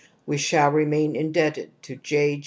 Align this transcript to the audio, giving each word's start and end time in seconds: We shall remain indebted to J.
We 0.25 0.37
shall 0.37 0.71
remain 0.71 1.15
indebted 1.15 1.69
to 1.83 1.95
J. 1.97 2.39